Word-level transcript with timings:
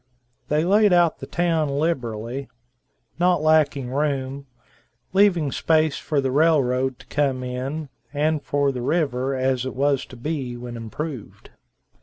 They 0.47 0.63
laid 0.65 0.93
out 0.93 1.19
the 1.19 1.27
town 1.27 1.69
liberally, 1.69 2.49
not 3.19 3.39
lacking 3.43 3.91
room, 3.91 4.47
leaving 5.13 5.51
space 5.51 5.99
for 5.99 6.19
the 6.19 6.31
railroad 6.31 6.97
to 6.97 7.05
come 7.05 7.43
in, 7.43 7.87
and 8.11 8.41
for 8.41 8.71
the 8.71 8.81
river 8.81 9.35
as 9.35 9.63
it 9.63 9.75
was 9.75 10.07
to 10.07 10.15
be 10.15 10.57
when 10.57 10.75
improved. 10.75 11.51